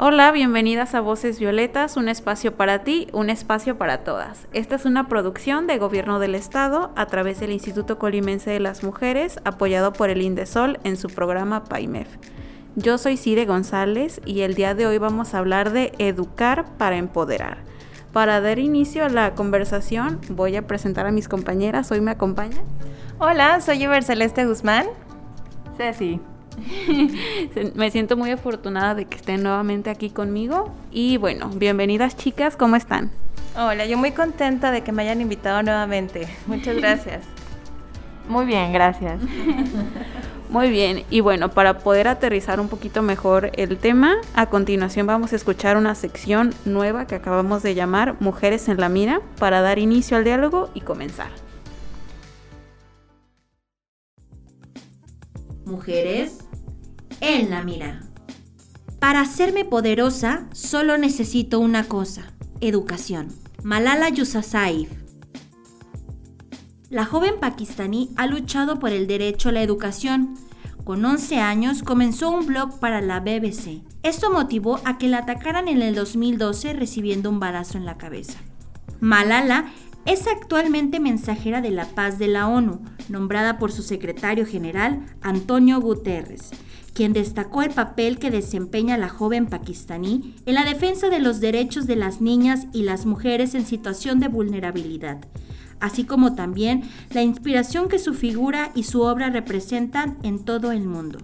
[0.00, 4.46] Hola, bienvenidas a Voces Violetas, un espacio para ti, un espacio para todas.
[4.52, 8.84] Esta es una producción de Gobierno del Estado a través del Instituto Colimense de las
[8.84, 12.06] Mujeres, apoyado por el Indesol en su programa PAIMEF.
[12.76, 16.96] Yo soy Cire González y el día de hoy vamos a hablar de educar para
[16.96, 17.58] empoderar.
[18.12, 21.90] Para dar inicio a la conversación, voy a presentar a mis compañeras.
[21.90, 22.58] Hoy me acompaña.
[23.18, 24.86] Hola, soy Iber Celeste Guzmán.
[25.76, 26.20] Ceci.
[27.74, 30.72] Me siento muy afortunada de que estén nuevamente aquí conmigo.
[30.90, 33.10] Y bueno, bienvenidas chicas, ¿cómo están?
[33.56, 36.28] Hola, yo muy contenta de que me hayan invitado nuevamente.
[36.46, 37.24] Muchas gracias.
[38.28, 39.20] Muy bien, gracias.
[40.50, 45.34] Muy bien, y bueno, para poder aterrizar un poquito mejor el tema, a continuación vamos
[45.34, 49.78] a escuchar una sección nueva que acabamos de llamar Mujeres en la Mira para dar
[49.78, 51.28] inicio al diálogo y comenzar.
[55.66, 56.38] Mujeres
[57.20, 58.00] en la mira.
[59.00, 63.28] Para hacerme poderosa solo necesito una cosa, educación.
[63.62, 64.88] Malala Yousafzai.
[66.90, 70.34] La joven pakistaní ha luchado por el derecho a la educación.
[70.84, 73.82] Con 11 años comenzó un blog para la BBC.
[74.02, 78.38] Esto motivó a que la atacaran en el 2012 recibiendo un balazo en la cabeza.
[79.00, 79.70] Malala
[80.06, 85.80] es actualmente mensajera de la paz de la ONU, nombrada por su secretario general, Antonio
[85.80, 86.50] Guterres
[86.98, 91.86] quien destacó el papel que desempeña la joven pakistaní en la defensa de los derechos
[91.86, 95.20] de las niñas y las mujeres en situación de vulnerabilidad,
[95.78, 100.88] así como también la inspiración que su figura y su obra representan en todo el
[100.88, 101.20] mundo.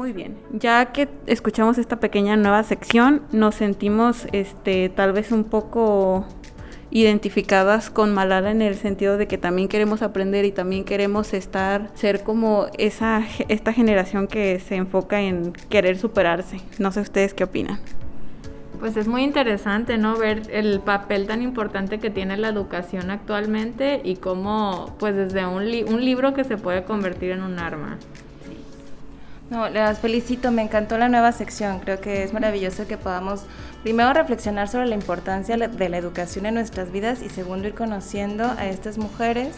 [0.00, 5.44] Muy bien, ya que escuchamos esta pequeña nueva sección, nos sentimos este tal vez un
[5.44, 6.24] poco
[6.90, 11.90] identificadas con Malala en el sentido de que también queremos aprender y también queremos estar
[11.92, 16.62] ser como esa esta generación que se enfoca en querer superarse.
[16.78, 17.78] No sé ustedes qué opinan.
[18.78, 20.16] Pues es muy interesante, ¿no?
[20.16, 25.62] Ver el papel tan importante que tiene la educación actualmente y cómo, pues desde un,
[25.92, 27.98] un libro que se puede convertir en un arma.
[29.50, 31.80] No, las felicito, me encantó la nueva sección.
[31.80, 33.42] Creo que es maravilloso que podamos
[33.82, 38.44] primero reflexionar sobre la importancia de la educación en nuestras vidas y segundo ir conociendo
[38.44, 39.56] a estas mujeres,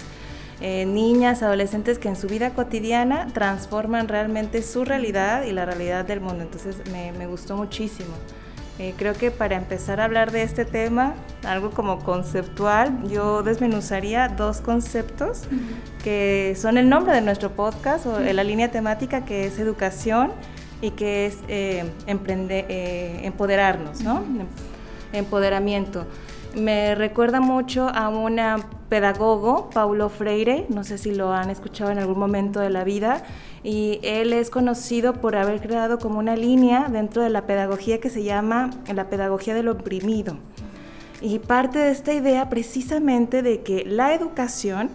[0.62, 6.06] eh, niñas, adolescentes que en su vida cotidiana transforman realmente su realidad y la realidad
[6.06, 6.42] del mundo.
[6.42, 8.14] Entonces me, me gustó muchísimo.
[8.78, 11.14] Eh, creo que para empezar a hablar de este tema,
[11.44, 15.42] algo como conceptual, yo desmenuzaría dos conceptos
[16.02, 20.32] que son el nombre de nuestro podcast o la línea temática que es educación
[20.80, 24.22] y que es eh, eh, empoderarnos, ¿no?
[25.12, 26.06] Empoderamiento.
[26.54, 28.56] Me recuerda mucho a una
[28.90, 33.22] pedagogo, Paulo Freire, no sé si lo han escuchado en algún momento de la vida,
[33.62, 38.10] y él es conocido por haber creado como una línea dentro de la pedagogía que
[38.10, 40.36] se llama la pedagogía del oprimido.
[41.22, 44.90] Y parte de esta idea precisamente de que la educación,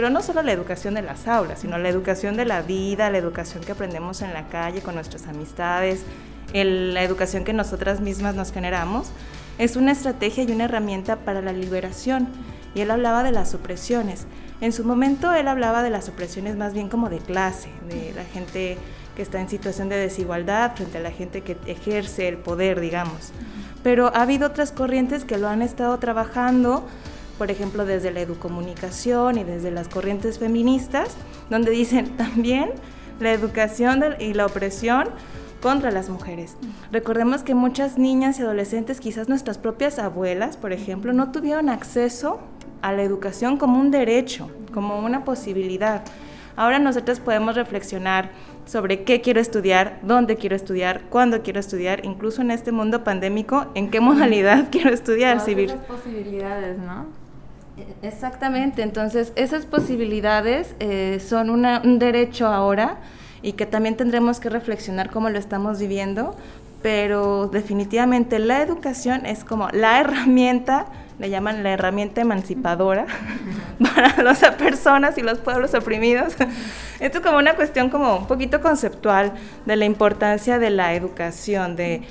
[0.00, 3.18] pero no solo la educación de las aulas, sino la educación de la vida, la
[3.18, 6.06] educación que aprendemos en la calle con nuestras amistades,
[6.54, 9.10] la educación que nosotras mismas nos generamos,
[9.58, 12.28] es una estrategia y una herramienta para la liberación.
[12.74, 14.24] Y él hablaba de las opresiones.
[14.62, 18.24] En su momento él hablaba de las opresiones más bien como de clase, de la
[18.24, 18.78] gente
[19.16, 23.32] que está en situación de desigualdad frente a la gente que ejerce el poder, digamos.
[23.82, 26.88] Pero ha habido otras corrientes que lo han estado trabajando,
[27.40, 31.16] por ejemplo, desde la educomunicación y desde las corrientes feministas,
[31.48, 32.72] donde dicen también
[33.18, 35.08] la educación y la opresión
[35.62, 36.58] contra las mujeres.
[36.92, 42.40] Recordemos que muchas niñas y adolescentes, quizás nuestras propias abuelas, por ejemplo, no tuvieron acceso
[42.82, 46.02] a la educación como un derecho, como una posibilidad.
[46.56, 48.32] Ahora nosotros podemos reflexionar
[48.66, 53.68] sobre qué quiero estudiar, dónde quiero estudiar, cuándo quiero estudiar, incluso en este mundo pandémico,
[53.74, 55.38] en qué modalidad quiero estudiar.
[55.38, 57.19] Todas esas posibilidades, ¿no?
[58.02, 62.98] Exactamente, entonces esas posibilidades eh, son un derecho ahora
[63.42, 66.36] y que también tendremos que reflexionar cómo lo estamos viviendo,
[66.82, 70.86] pero definitivamente la educación es como la herramienta
[71.20, 73.04] le llaman la herramienta emancipadora
[73.94, 76.34] para las personas y los pueblos oprimidos.
[76.98, 79.34] Esto es como una cuestión como un poquito conceptual
[79.66, 82.02] de la importancia de la educación, de,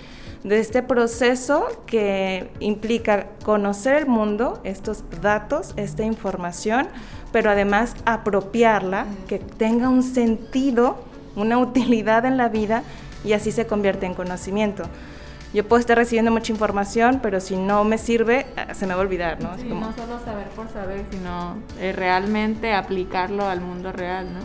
[0.44, 6.88] de este proceso que implica conocer el mundo, estos datos, esta información,
[7.32, 11.04] pero además apropiarla, que tenga un sentido,
[11.36, 12.84] una utilidad en la vida
[13.24, 14.84] y así se convierte en conocimiento.
[15.52, 19.00] Yo puedo estar recibiendo mucha información, pero si no me sirve, eh, se me va
[19.00, 19.58] a olvidar, ¿no?
[19.58, 24.42] no solo saber por saber, sino eh, realmente aplicarlo al mundo real, ¿no?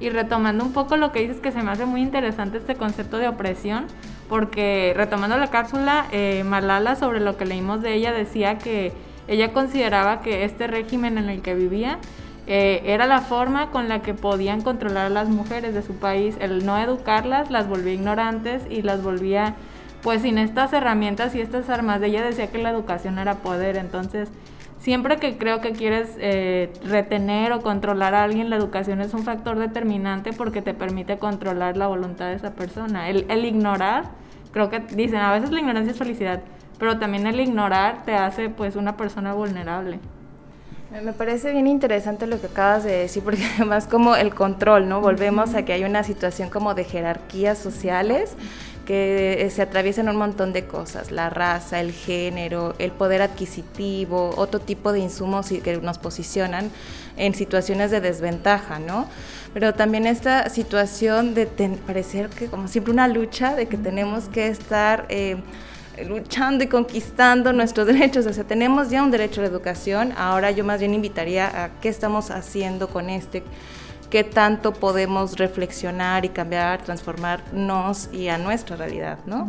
[0.00, 3.18] Y retomando un poco lo que dices, que se me hace muy interesante este concepto
[3.18, 3.86] de opresión,
[4.30, 8.92] porque retomando la cápsula, eh, Malala, sobre lo que leímos de ella, decía que
[9.26, 11.98] ella consideraba que este régimen en el que vivía
[12.46, 16.36] eh, era la forma con la que podían controlar a las mujeres de su país.
[16.40, 19.56] El no educarlas las volvía ignorantes y las volvía,
[20.00, 22.00] pues sin estas herramientas y estas armas.
[22.00, 23.76] Ella decía que la educación era poder.
[23.76, 24.28] Entonces,
[24.80, 29.22] siempre que creo que quieres eh, retener o controlar a alguien, la educación es un
[29.22, 33.08] factor determinante porque te permite controlar la voluntad de esa persona.
[33.08, 34.06] El, el ignorar,
[34.52, 36.40] creo que dicen, a veces la ignorancia es felicidad,
[36.78, 40.00] pero también el ignorar te hace pues una persona vulnerable.
[41.04, 45.00] Me parece bien interesante lo que acabas de decir, porque además como el control, ¿no?
[45.00, 48.34] Volvemos a que hay una situación como de jerarquías sociales
[48.84, 54.60] que se atraviesan un montón de cosas, la raza, el género, el poder adquisitivo, otro
[54.60, 56.70] tipo de insumos que nos posicionan
[57.16, 59.06] en situaciones de desventaja, ¿no?
[59.52, 61.46] Pero también esta situación de
[61.86, 65.06] parecer que como siempre una lucha de que tenemos que estar...
[65.08, 65.36] Eh,
[66.06, 68.26] luchando y conquistando nuestros derechos.
[68.26, 70.12] O sea, tenemos ya un derecho a la educación.
[70.16, 73.42] Ahora yo más bien invitaría a qué estamos haciendo con este,
[74.10, 79.48] qué tanto podemos reflexionar y cambiar, transformarnos y a nuestra realidad, ¿no?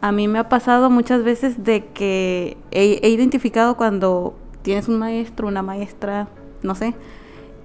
[0.00, 4.98] A mí me ha pasado muchas veces de que he, he identificado cuando tienes un
[4.98, 6.28] maestro, una maestra,
[6.62, 6.94] no sé,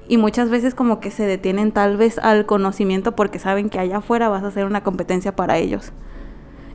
[0.08, 3.98] y muchas veces como que se detienen tal vez al conocimiento porque saben que allá
[3.98, 5.92] afuera vas a hacer una competencia para ellos.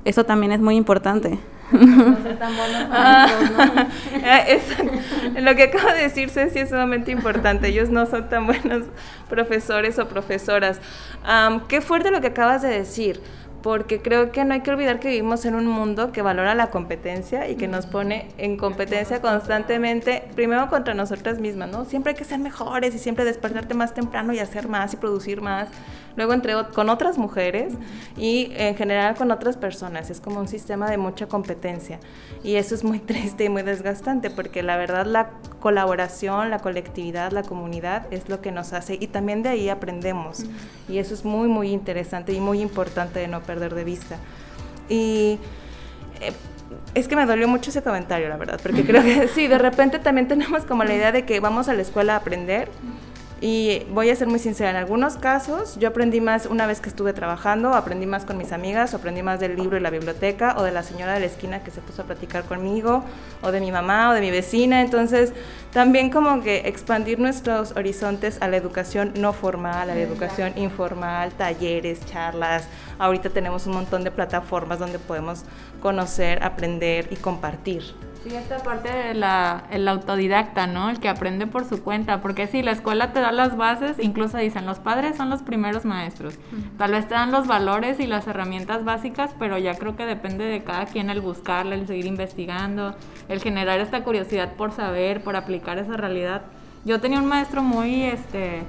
[0.04, 1.38] Eso también es muy importante.
[1.72, 3.26] No ser tan buenos ah,
[5.40, 7.68] Lo que acaba de decir Ceci es sumamente importante.
[7.68, 8.84] Ellos no son tan buenos
[9.28, 10.80] profesores o profesoras.
[11.68, 13.20] qué fuerte lo que acabas de decir
[13.66, 16.70] porque creo que no hay que olvidar que vivimos en un mundo que valora la
[16.70, 21.84] competencia y que nos pone en competencia constantemente, primero contra nosotras mismas, ¿no?
[21.84, 25.40] Siempre hay que ser mejores y siempre despertarte más temprano y hacer más y producir
[25.40, 25.68] más
[26.14, 27.74] luego entre, con otras mujeres
[28.16, 30.10] y en general con otras personas.
[30.10, 31.98] Es como un sistema de mucha competencia
[32.44, 35.30] y eso es muy triste y muy desgastante porque la verdad la
[35.66, 40.44] colaboración, la colectividad, la comunidad es lo que nos hace y también de ahí aprendemos.
[40.88, 44.16] Y eso es muy muy interesante y muy importante de no perder de vista.
[44.88, 45.40] Y
[46.20, 46.32] eh,
[46.94, 49.98] es que me dolió mucho ese comentario, la verdad, porque creo que sí, de repente
[49.98, 52.68] también tenemos como la idea de que vamos a la escuela a aprender
[53.46, 56.88] y voy a ser muy sincera, en algunos casos yo aprendí más una vez que
[56.88, 60.64] estuve trabajando, aprendí más con mis amigas, aprendí más del libro y la biblioteca, o
[60.64, 63.04] de la señora de la esquina que se puso a platicar conmigo,
[63.42, 64.80] o de mi mamá, o de mi vecina.
[64.80, 65.32] Entonces,
[65.72, 71.30] también como que expandir nuestros horizontes a la educación no formal, a la educación informal,
[71.30, 72.66] talleres, charlas.
[72.98, 75.44] Ahorita tenemos un montón de plataformas donde podemos
[75.80, 77.82] conocer, aprender y compartir.
[78.26, 80.90] Sí, esta parte de la, el autodidacta, ¿no?
[80.90, 84.36] El que aprende por su cuenta, porque sí, la escuela te da las bases, incluso
[84.36, 86.34] dicen, los padres son los primeros maestros.
[86.76, 90.44] Tal vez te dan los valores y las herramientas básicas, pero ya creo que depende
[90.44, 92.96] de cada quien el buscarla, el seguir investigando,
[93.28, 96.42] el generar esta curiosidad por saber, por aplicar esa realidad.
[96.84, 98.64] Yo tenía un maestro muy, este,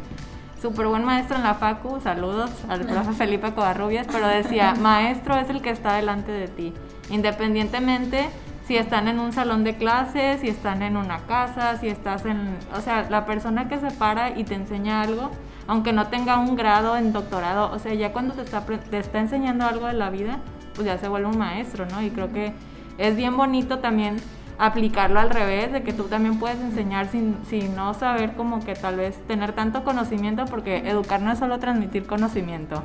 [0.62, 5.50] súper buen maestro en la facu, saludos al profe Felipe Covarrubias, pero decía, maestro es
[5.50, 6.74] el que está delante de ti,
[7.10, 8.30] independientemente
[8.68, 12.58] si están en un salón de clases, si están en una casa, si estás en,
[12.76, 15.32] o sea, la persona que se para y te enseña algo,
[15.68, 19.20] aunque no tenga un grado en doctorado, o sea, ya cuando te está, te está
[19.20, 20.40] enseñando algo de la vida,
[20.76, 22.02] pues ya se vuelve un maestro, ¿no?
[22.02, 22.52] Y creo que
[22.98, 24.18] es bien bonito también
[24.60, 28.74] aplicarlo al revés, de que tú también puedes enseñar sin, sin no saber como que
[28.76, 32.84] tal vez tener tanto conocimiento, porque educar no es solo transmitir conocimiento.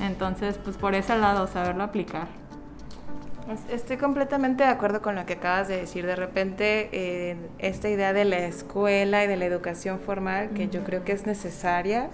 [0.00, 2.47] Entonces, pues por ese lado, saberlo aplicar.
[3.70, 6.04] Estoy completamente de acuerdo con lo que acabas de decir.
[6.04, 10.84] De repente, eh, esta idea de la escuela y de la educación formal, que yo
[10.84, 12.10] creo que es necesaria,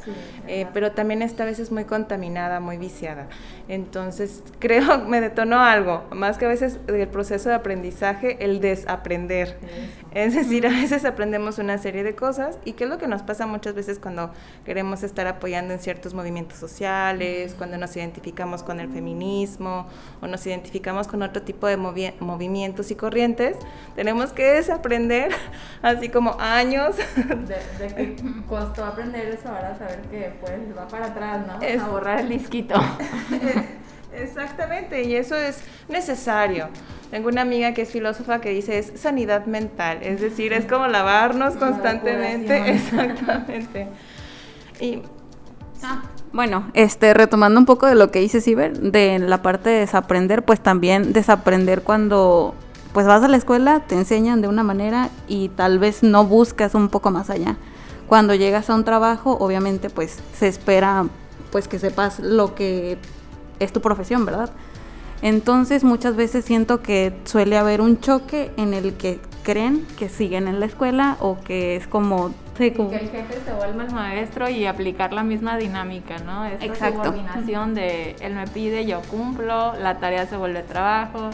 [0.47, 3.27] eh, pero también esta vez es muy contaminada, muy viciada.
[3.69, 9.59] Entonces, creo, me detonó algo, más que a veces el proceso de aprendizaje, el desaprender.
[10.13, 13.23] Es decir, a veces aprendemos una serie de cosas y qué es lo que nos
[13.23, 14.31] pasa muchas veces cuando
[14.65, 19.89] queremos estar apoyando en ciertos movimientos sociales, cuando nos identificamos con el feminismo
[20.21, 23.57] o nos identificamos con otro tipo de movimientos y corrientes,
[23.95, 25.33] tenemos que desaprender,
[25.83, 26.97] así como años.
[27.17, 28.17] De, de que
[28.49, 31.85] costó aprender eso, ahora saber que pues va para atrás, ¿no?
[31.85, 32.75] a borrar el disquito.
[34.15, 36.69] Exactamente, y eso es necesario.
[37.11, 40.87] Tengo una amiga que es filósofa que dice es sanidad mental, es decir, es como
[40.87, 42.71] lavarnos constantemente.
[42.71, 43.89] Exactamente.
[44.81, 45.03] Y
[45.83, 46.03] ah,
[46.35, 50.45] bueno, este, retomando un poco de lo que dice Ciber, de la parte de desaprender,
[50.45, 52.55] pues también desaprender cuando
[52.93, 56.75] pues vas a la escuela, te enseñan de una manera y tal vez no buscas
[56.75, 57.57] un poco más allá.
[58.09, 61.07] Cuando llegas a un trabajo, obviamente pues se espera
[61.53, 62.99] pues que sepas lo que
[63.61, 64.51] es tu profesión, ¿verdad?
[65.23, 70.49] Entonces muchas veces siento que suele haber un choque en el que creen que siguen
[70.49, 72.35] en la escuela o que es como...
[72.55, 76.45] que el jefe se vuelva el maestro y aplicar la misma dinámica, ¿no?
[76.45, 77.05] Esta Exacto.
[77.05, 81.31] subordinación de él me pide, yo cumplo, la tarea se vuelve trabajo.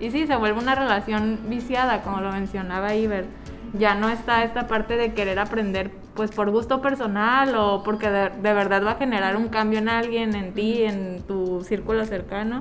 [0.00, 3.26] Y sí, se vuelve una relación viciada, como lo mencionaba Iber.
[3.72, 8.30] Ya no está esta parte de querer aprender pues por gusto personal o porque de,
[8.40, 12.58] verdad va a generar un cambio en alguien, en ti, en tu círculo cercano.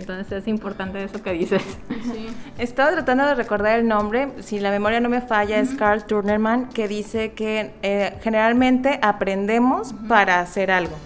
[0.00, 1.62] Entonces es importante eso que dices.
[2.02, 2.28] Sí.
[2.58, 6.68] Estaba tratando de recordar el nombre, si la memoria no me falla, es Carl Turnerman,
[6.70, 10.96] que dice que eh, generalmente aprendemos para hacer algo.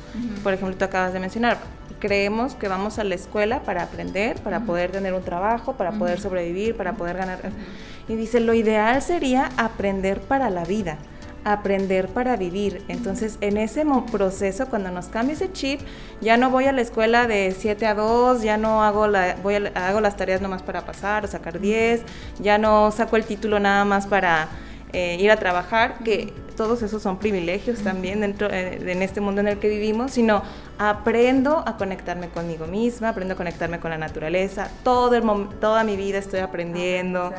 [0.43, 1.59] Por ejemplo, tú acabas de mencionar,
[1.99, 6.21] creemos que vamos a la escuela para aprender, para poder tener un trabajo, para poder
[6.21, 7.41] sobrevivir, para poder ganar.
[8.09, 10.99] Y dice, lo ideal sería aprender para la vida
[11.45, 12.83] aprender para vivir.
[12.89, 15.81] Entonces, en ese proceso, cuando nos cambia ese chip,
[16.21, 19.57] ya no voy a la escuela de 7 a 2, ya no hago, la, voy
[19.75, 22.03] hago las tareas nomás para pasar o sacar 10,
[22.41, 24.49] ya no saco el título nada más para
[24.95, 29.41] eh, ir a trabajar, que todos esos son privilegios también dentro eh, en este mundo
[29.41, 30.43] en el que vivimos, sino
[30.79, 35.25] aprendo a conectarme conmigo misma, aprendo a conectarme con la naturaleza, todo el
[35.61, 37.33] toda mi vida estoy aprendiendo,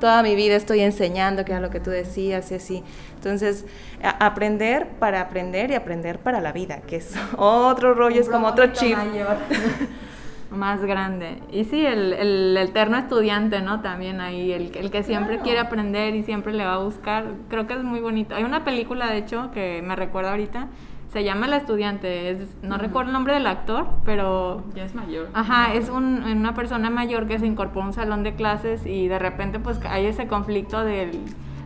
[0.00, 2.82] toda mi vida estoy enseñando, que era lo que tú decías, y así.
[3.16, 3.66] Entonces,
[4.02, 8.72] aprender para aprender y aprender para la vida, que es otro rollo, es como otro
[8.72, 8.96] chip.
[10.52, 11.42] más grande.
[11.50, 13.80] Y sí, el, el, eterno estudiante, ¿no?
[13.80, 17.24] También ahí, el, el que siempre quiere aprender y siempre le va a buscar.
[17.48, 18.34] Creo que es muy bonito.
[18.34, 20.68] Hay una película, de hecho, que me recuerda ahorita.
[21.12, 22.30] Se llama El estudiante.
[22.30, 24.64] Es, no recuerdo el nombre del actor, pero...
[24.74, 25.28] Ya es mayor.
[25.34, 29.08] Ajá, es un, una persona mayor que se incorpora a un salón de clases y
[29.08, 31.10] de repente pues hay ese conflicto de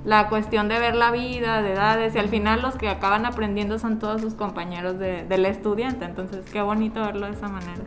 [0.06, 3.78] la cuestión de ver la vida, de edades, y al final los que acaban aprendiendo
[3.80, 6.04] son todos sus compañeros de, del estudiante.
[6.04, 7.82] Entonces, qué bonito verlo de esa manera.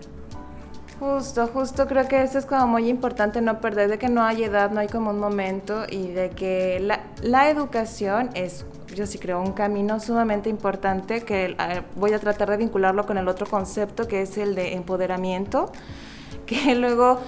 [1.00, 4.44] Justo, justo creo que eso es como muy importante no perder de que no hay
[4.44, 9.18] edad, no hay como un momento y de que la, la educación es, yo sí
[9.18, 11.56] creo, un camino sumamente importante que
[11.96, 15.72] voy a tratar de vincularlo con el otro concepto que es el de empoderamiento,
[16.46, 17.22] que luego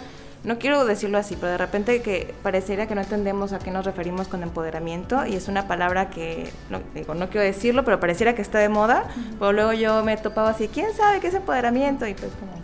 [0.44, 3.86] no quiero decirlo así, pero de repente que pareciera que no entendemos a qué nos
[3.86, 8.36] referimos con empoderamiento y es una palabra que, no, digo, no quiero decirlo, pero pareciera
[8.36, 9.08] que está de moda,
[9.40, 12.06] pero luego yo me he topado así, ¿quién sabe qué es empoderamiento?
[12.06, 12.61] Y pues como,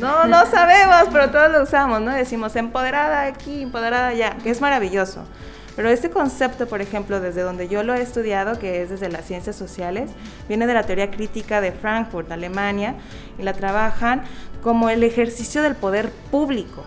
[0.00, 2.12] no, no sabemos, pero todos lo usamos, ¿no?
[2.12, 5.24] Decimos empoderada aquí, empoderada allá, que es maravilloso.
[5.76, 9.26] Pero este concepto, por ejemplo, desde donde yo lo he estudiado, que es desde las
[9.26, 10.10] ciencias sociales,
[10.48, 12.94] viene de la teoría crítica de Frankfurt, Alemania,
[13.38, 14.22] y la trabajan
[14.62, 16.84] como el ejercicio del poder público.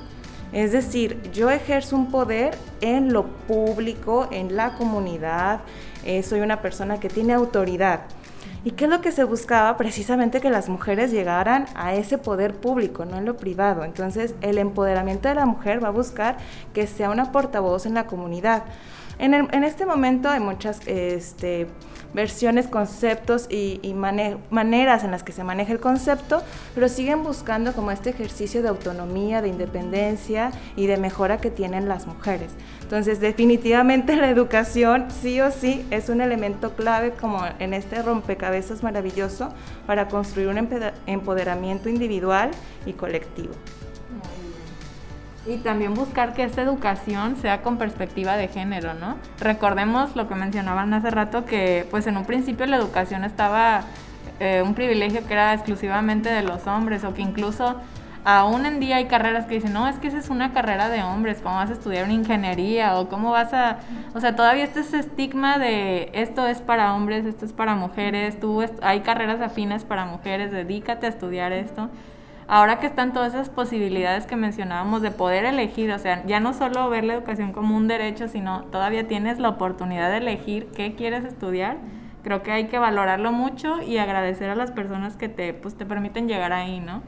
[0.51, 5.59] Es decir, yo ejerzo un poder en lo público, en la comunidad,
[6.03, 8.01] eh, soy una persona que tiene autoridad.
[8.63, 9.77] ¿Y qué es lo que se buscaba?
[9.77, 13.85] Precisamente que las mujeres llegaran a ese poder público, no en lo privado.
[13.85, 16.37] Entonces, el empoderamiento de la mujer va a buscar
[16.73, 18.63] que sea una portavoz en la comunidad.
[19.17, 21.67] En, este momento hay muchas este,
[22.13, 23.79] versiones, conceptos y,
[24.49, 26.41] maneras en las que se maneja el concepto,
[26.73, 31.87] pero siguen buscando como este ejercicio de autonomía, de independencia y de mejora que tienen
[31.87, 32.51] las mujeres.
[32.81, 38.83] Entonces, definitivamente la educación sí o sí es un elemento clave como en este rompecabezas
[38.83, 39.53] maravilloso
[39.85, 40.69] para construir un
[41.05, 42.51] empoderamiento individual
[42.85, 43.53] y colectivo.
[45.47, 49.15] Y también buscar que esta educación sea con perspectiva de género, ¿no?
[49.39, 53.83] Recordemos lo que mencionaban hace rato, que pues en un principio la educación estaba
[54.39, 57.75] eh, un privilegio que era exclusivamente de los hombres o que incluso
[58.25, 61.03] aún en día hay carreras que dicen, no, es que esa es una carrera de
[61.03, 62.99] hombres, ¿cómo vas a estudiar una ingeniería?
[62.99, 63.79] O cómo vas a...
[64.13, 68.39] O sea, todavía está ese estigma de esto es para hombres, esto es para mujeres,
[68.39, 71.89] tú hay carreras afines para mujeres, dedícate a estudiar esto
[72.49, 76.53] ahora que están todas esas posibilidades que mencionábamos de poder elegir, o sea, ya no
[76.53, 80.95] solo ver la educación como un derecho, sino todavía tienes la oportunidad de elegir qué
[80.95, 81.77] quieres estudiar,
[82.23, 85.85] creo que hay que valorarlo mucho y agradecer a las personas que te, pues, te
[85.85, 87.03] permiten llegar ahí, ¿no?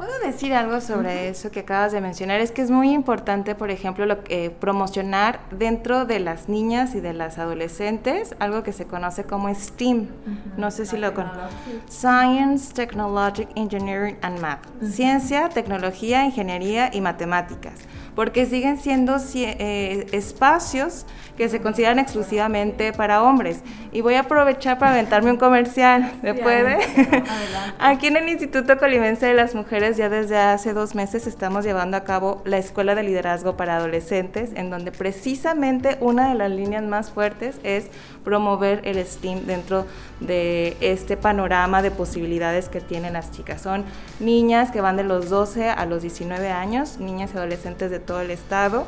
[0.00, 2.40] Puedo decir algo sobre eso que acabas de mencionar.
[2.40, 4.20] Es que es muy importante, por ejemplo, lo,
[4.58, 10.08] promocionar dentro de las niñas y de las adolescentes algo que se conoce como STEAM.
[10.56, 11.50] No sé si lo conocen.
[11.90, 14.64] Science, Technology, Engineering and Math.
[14.82, 17.74] Ciencia, tecnología, ingeniería y matemáticas
[18.14, 23.62] porque siguen siendo eh, espacios que se consideran exclusivamente para hombres.
[23.92, 26.78] Y voy a aprovechar para aventarme un comercial, ¿se puede?
[27.78, 31.96] Aquí en el Instituto Colimense de las Mujeres ya desde hace dos meses estamos llevando
[31.96, 36.82] a cabo la Escuela de Liderazgo para Adolescentes, en donde precisamente una de las líneas
[36.82, 37.86] más fuertes es
[38.24, 39.86] promover el STEAM dentro
[40.20, 43.62] de este panorama de posibilidades que tienen las chicas.
[43.62, 43.84] Son
[44.18, 48.20] niñas que van de los 12 a los 19 años, niñas y adolescentes de todo
[48.20, 48.86] el estado.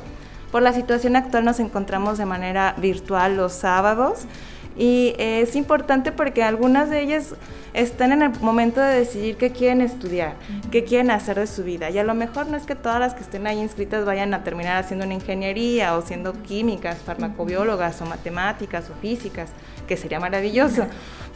[0.51, 4.27] Por la situación actual nos encontramos de manera virtual los sábados
[4.77, 7.35] y es importante porque algunas de ellas
[7.75, 10.35] están en el momento de decidir qué quieren estudiar,
[10.71, 11.91] qué quieren hacer de su vida.
[11.91, 14.45] Y a lo mejor no es que todas las que estén ahí inscritas vayan a
[14.45, 19.51] terminar haciendo una ingeniería o siendo químicas, farmacobiólogas o matemáticas o físicas,
[19.87, 20.87] que sería maravilloso.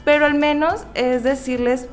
[0.04, 1.88] Pero al menos es decirles,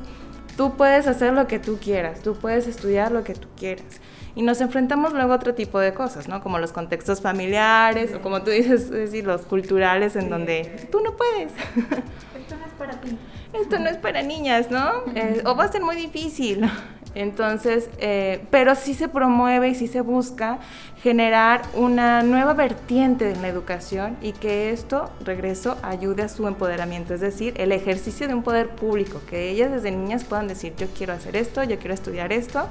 [0.56, 4.00] tú puedes hacer lo que tú quieras, tú puedes estudiar lo que tú quieras.
[4.36, 6.42] Y nos enfrentamos luego a otro tipo de cosas, ¿no?
[6.42, 11.16] Como los contextos familiares o como tú dices, decir, los culturales en donde tú no
[11.16, 11.52] puedes.
[11.52, 13.16] Esto no es para ti.
[13.52, 14.90] Esto no es para niñas, ¿no?
[15.14, 16.68] Eh, o va a ser muy difícil.
[17.14, 20.58] Entonces, eh, pero sí se promueve y sí se busca
[21.00, 27.14] generar una nueva vertiente en la educación y que esto, regreso, ayude a su empoderamiento,
[27.14, 30.88] es decir, el ejercicio de un poder público, que ellas desde niñas puedan decir, yo
[30.88, 32.66] quiero hacer esto, yo quiero estudiar esto,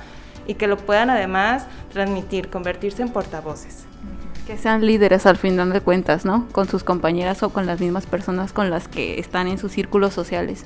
[0.48, 3.86] y que lo puedan además transmitir, convertirse en portavoces.
[4.48, 6.48] Que sean líderes al final de cuentas, ¿no?
[6.52, 10.14] Con sus compañeras o con las mismas personas con las que están en sus círculos
[10.14, 10.66] sociales.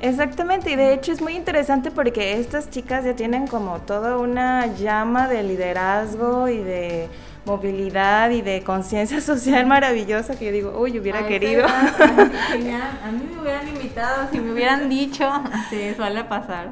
[0.00, 4.66] Exactamente, y de hecho es muy interesante porque estas chicas ya tienen como toda una
[4.74, 7.08] llama de liderazgo y de
[7.46, 11.64] movilidad y de conciencia social maravillosa que yo digo, uy, hubiera querido.
[11.68, 15.30] a mí me hubieran invitado, si me hubieran dicho,
[15.70, 16.70] sí, suele pasar.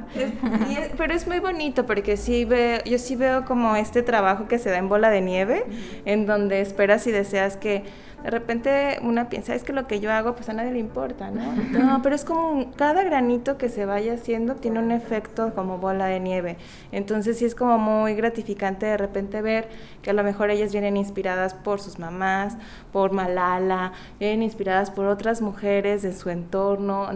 [0.98, 4.70] pero es muy bonito porque sí veo, yo sí veo como este trabajo que se
[4.70, 5.64] da en bola de nieve,
[6.04, 7.84] en donde esperas y deseas que
[8.24, 11.30] de repente una piensa, es que lo que yo hago pues a nadie le importa,
[11.30, 11.54] ¿no?
[11.78, 16.06] No, pero es como cada granito que se vaya haciendo tiene un efecto como bola
[16.06, 16.56] de nieve.
[16.90, 19.68] Entonces sí es como muy gratificante de repente ver
[20.00, 22.56] que a lo mejor ellas vienen inspiradas por sus mamás,
[22.92, 27.10] por Malala, vienen inspiradas por otras mujeres de su entorno,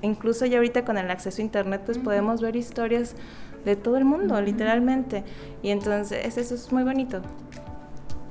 [0.00, 3.16] incluso ya ahorita con el acceso a internet pues podemos ver historias
[3.66, 5.24] de todo el mundo, literalmente.
[5.62, 7.20] Y entonces eso es muy bonito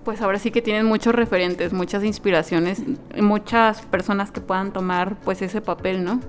[0.04, 2.84] pues ahora sí que tienen muchos referentes, muchas inspiraciones,
[3.20, 6.20] muchas personas que puedan tomar pues ese papel, ¿no?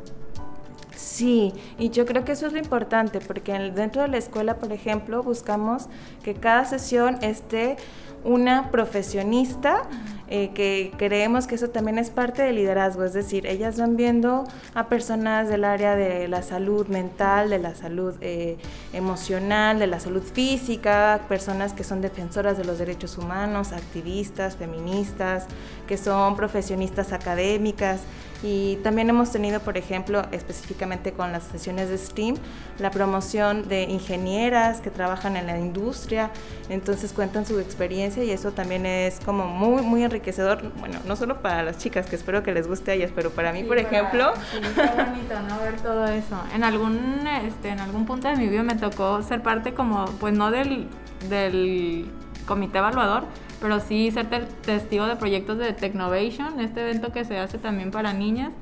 [0.97, 4.73] Sí, y yo creo que eso es lo importante, porque dentro de la escuela, por
[4.73, 5.89] ejemplo, buscamos
[6.23, 7.77] que cada sesión esté
[8.25, 9.83] una profesionista
[10.27, 14.45] eh, que creemos que eso también es parte del liderazgo, es decir, ellas van viendo
[14.75, 18.57] a personas del área de la salud mental, de la salud eh,
[18.95, 25.47] emocional, de la salud física, personas que son defensoras de los derechos humanos, activistas, feministas,
[25.87, 28.01] que son profesionistas académicas.
[28.43, 32.37] Y también hemos tenido, por ejemplo, específicamente con las sesiones de STEAM,
[32.79, 36.31] la promoción de ingenieras que trabajan en la industria,
[36.69, 41.43] entonces cuentan su experiencia y eso también es como muy, muy enriquecedor, bueno, no solo
[41.43, 44.33] para las chicas, que espero que les guste a ellas, pero para mí, por ejemplo...
[44.51, 45.59] Sí, bonito, ¿no?
[45.61, 46.37] Ver todo eso.
[46.55, 50.35] En algún, este, en algún punto de mi vida me tocó ser parte como, pues
[50.35, 50.89] no del,
[51.29, 52.11] del
[52.47, 53.25] comité evaluador,
[53.61, 54.27] pero sí ser
[54.63, 58.53] testigo de proyectos de Technovation, este evento que se hace también para niñas,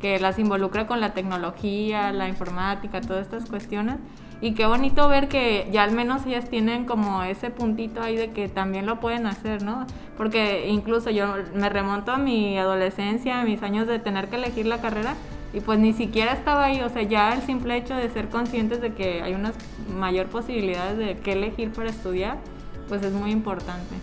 [0.00, 3.96] que las involucra con la tecnología, la informática, todas estas cuestiones.
[4.42, 8.30] Y qué bonito ver que ya al menos ellas tienen como ese puntito ahí de
[8.30, 9.86] que también lo pueden hacer, ¿no?
[10.16, 14.66] Porque incluso yo me remonto a mi adolescencia, a mis años de tener que elegir
[14.66, 15.14] la carrera
[15.52, 18.80] y pues ni siquiera estaba ahí, o sea, ya el simple hecho de ser conscientes
[18.80, 19.54] de que hay unas
[19.98, 22.38] mayor posibilidades de qué elegir para estudiar,
[22.88, 23.96] pues es muy importante.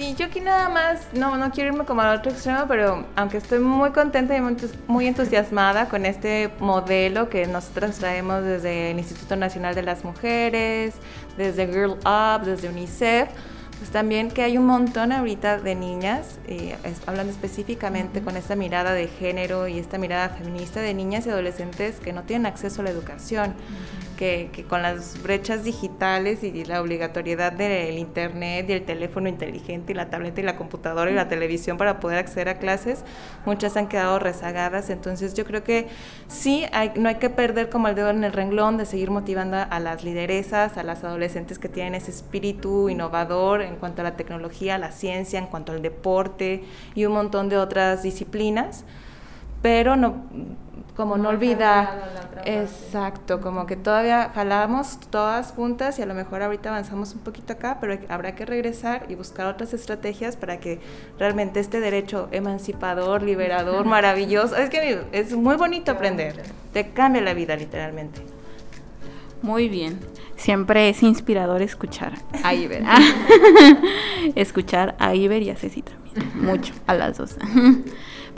[0.00, 3.36] Sí, yo aquí nada más, no, no quiero irme como al otro extremo, pero aunque
[3.36, 4.40] estoy muy contenta y
[4.86, 10.94] muy entusiasmada con este modelo que nosotros traemos desde el Instituto Nacional de las Mujeres,
[11.36, 13.28] desde Girl Up, desde UNICEF,
[13.76, 18.94] pues también que hay un montón ahorita de niñas, eh, hablando específicamente con esta mirada
[18.94, 22.84] de género y esta mirada feminista de niñas y adolescentes que no tienen acceso a
[22.84, 23.54] la educación
[24.20, 29.92] que, que, con las brechas digitales y la obligatoriedad del internet y el teléfono inteligente
[29.92, 33.02] y la tableta y la computadora y la televisión para poder acceder a clases,
[33.46, 34.90] muchas han quedado rezagadas.
[34.90, 35.88] Entonces yo creo que
[36.28, 39.56] sí, hay, no hay que perder como el dedo en el renglón de seguir motivando
[39.56, 44.16] a las lideresas, a las adolescentes que tienen ese espíritu innovador en cuanto a la
[44.16, 46.62] tecnología, la ciencia, en cuanto al deporte
[46.94, 48.84] y un montón de otras disciplinas,
[49.62, 50.24] pero no
[51.00, 56.68] como no, olvidar, exacto, como que todavía jalamos todas juntas y a lo mejor ahorita
[56.68, 60.78] avanzamos un poquito acá, pero habrá que regresar y buscar otras estrategias para que
[61.18, 66.42] realmente este derecho emancipador, liberador, maravilloso, es que es muy bonito aprender,
[66.74, 68.20] te cambia la vida literalmente.
[69.40, 69.98] Muy bien.
[70.36, 72.12] Siempre es inspirador escuchar
[72.44, 72.82] a Iber.
[74.34, 76.30] escuchar a Iber y a Ceci también.
[76.34, 77.36] Mucho, a las dos.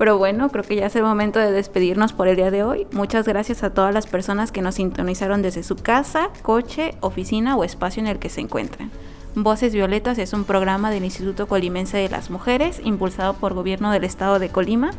[0.02, 2.88] Pero bueno, creo que ya es el momento de despedirnos por el día de hoy.
[2.90, 7.62] Muchas gracias a todas las personas que nos sintonizaron desde su casa, coche, oficina o
[7.62, 8.90] espacio en el que se encuentran.
[9.36, 14.02] Voces Violetas es un programa del Instituto Colimense de las Mujeres, impulsado por Gobierno del
[14.02, 14.90] Estado de Colima.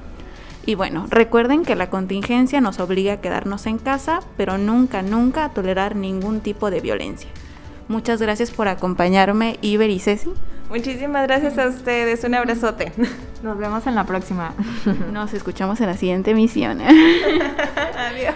[0.65, 5.43] Y bueno, recuerden que la contingencia nos obliga a quedarnos en casa, pero nunca, nunca
[5.43, 7.29] a tolerar ningún tipo de violencia.
[7.89, 10.29] Muchas gracias por acompañarme, Iber y Ceci.
[10.69, 12.23] Muchísimas gracias a ustedes.
[12.23, 12.93] Un abrazote.
[13.43, 14.53] Nos vemos en la próxima.
[15.11, 16.79] Nos escuchamos en la siguiente emisión.
[17.97, 18.35] Adiós.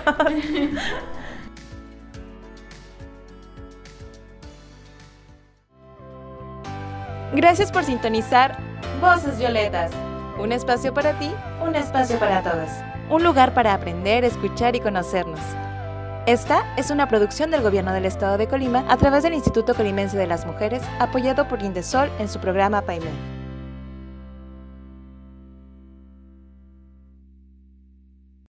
[7.33, 8.57] Gracias por sintonizar
[8.99, 9.91] Voces Violetas.
[10.39, 11.31] Un espacio para ti,
[11.65, 12.69] un espacio para todos.
[13.09, 15.39] Un lugar para aprender, escuchar y conocernos.
[16.25, 20.17] Esta es una producción del Gobierno del Estado de Colima a través del Instituto Colimense
[20.17, 23.36] de las Mujeres, apoyado por Indesol en su programa PAIME.